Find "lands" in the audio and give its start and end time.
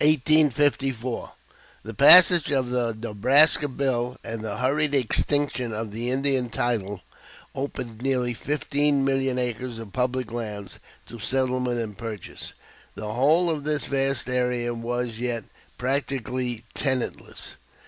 10.31-10.79